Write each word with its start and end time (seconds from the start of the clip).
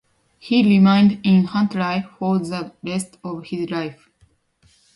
He 0.39 0.63
remained 0.63 1.19
in 1.23 1.43
Huntly 1.43 2.07
for 2.17 2.39
the 2.39 2.71
rest 2.83 3.19
of 3.23 3.45
his 3.45 3.69
life. 3.69 4.09